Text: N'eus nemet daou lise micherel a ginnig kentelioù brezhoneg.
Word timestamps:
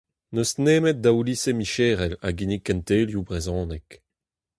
N'eus 0.33 0.51
nemet 0.63 0.97
daou 1.03 1.19
lise 1.27 1.51
micherel 1.59 2.13
a 2.27 2.29
ginnig 2.37 2.63
kentelioù 2.67 3.23
brezhoneg. 3.27 3.87